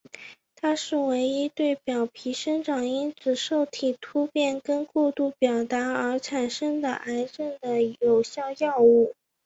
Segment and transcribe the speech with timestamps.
[0.55, 9.13] 它是唯一对表皮生长因子受体突变跟过度表达而产生的癌症的有效药物。